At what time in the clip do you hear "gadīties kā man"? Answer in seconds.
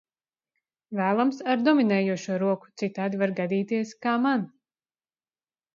3.43-4.53